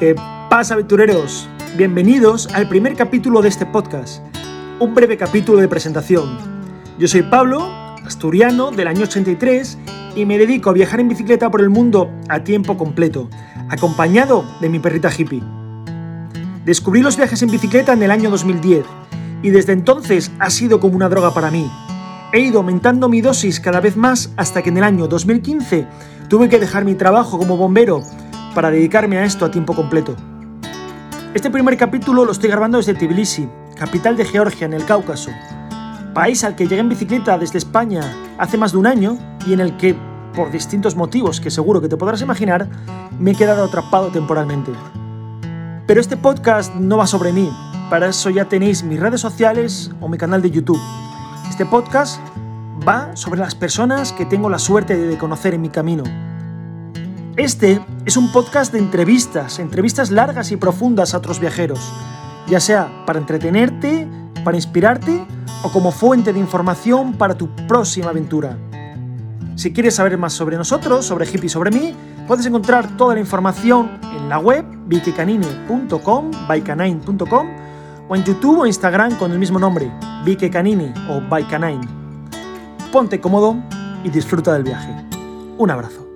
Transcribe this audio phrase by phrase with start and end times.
[0.00, 0.16] ¿Qué
[0.48, 1.46] pasa, aventureros?
[1.76, 4.22] Bienvenidos al primer capítulo de este podcast,
[4.78, 6.38] un breve capítulo de presentación.
[6.98, 7.68] Yo soy Pablo,
[8.06, 9.76] asturiano del año 83,
[10.16, 13.28] y me dedico a viajar en bicicleta por el mundo a tiempo completo,
[13.68, 15.42] acompañado de mi perrita hippie.
[16.64, 18.86] Descubrí los viajes en bicicleta en el año 2010,
[19.42, 21.70] y desde entonces ha sido como una droga para mí.
[22.32, 25.86] He ido aumentando mi dosis cada vez más hasta que en el año 2015
[26.28, 28.02] tuve que dejar mi trabajo como bombero
[28.54, 30.16] para dedicarme a esto a tiempo completo.
[31.34, 35.30] Este primer capítulo lo estoy grabando desde Tbilisi, capital de Georgia, en el Cáucaso,
[36.12, 38.00] país al que llegué en bicicleta desde España
[38.38, 39.96] hace más de un año y en el que,
[40.34, 42.68] por distintos motivos que seguro que te podrás imaginar,
[43.18, 44.72] me he quedado atrapado temporalmente.
[45.86, 47.50] Pero este podcast no va sobre mí,
[47.88, 50.80] para eso ya tenéis mis redes sociales o mi canal de YouTube.
[51.48, 52.20] Este podcast
[52.86, 56.02] va sobre las personas que tengo la suerte de conocer en mi camino
[57.36, 61.92] este es un podcast de entrevistas, entrevistas largas y profundas a otros viajeros,
[62.48, 64.08] ya sea para entretenerte,
[64.44, 65.24] para inspirarte
[65.62, 68.58] o como fuente de información para tu próxima aventura.
[69.54, 71.94] Si quieres saber más sobre nosotros, sobre Hippie y sobre mí,
[72.26, 77.48] puedes encontrar toda la información en la web vikecanini.com, bycanine.com
[78.08, 79.90] o en YouTube o Instagram con el mismo nombre,
[80.24, 81.86] Vikecanini o Bycanine.
[82.90, 83.56] Ponte cómodo
[84.02, 84.92] y disfruta del viaje.
[85.58, 86.09] Un abrazo.